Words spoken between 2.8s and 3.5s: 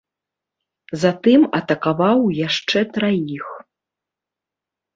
траіх.